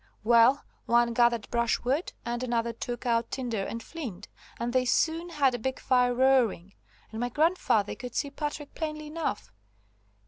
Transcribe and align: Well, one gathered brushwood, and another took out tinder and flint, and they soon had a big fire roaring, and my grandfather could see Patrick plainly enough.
Well, 0.23 0.63
one 0.87 1.13
gathered 1.13 1.47
brushwood, 1.51 2.11
and 2.25 2.41
another 2.41 2.73
took 2.73 3.05
out 3.05 3.29
tinder 3.29 3.63
and 3.63 3.83
flint, 3.83 4.29
and 4.59 4.73
they 4.73 4.83
soon 4.83 5.29
had 5.29 5.53
a 5.53 5.59
big 5.59 5.79
fire 5.79 6.15
roaring, 6.15 6.73
and 7.11 7.19
my 7.19 7.29
grandfather 7.29 7.93
could 7.93 8.15
see 8.15 8.31
Patrick 8.31 8.73
plainly 8.73 9.05
enough. 9.05 9.51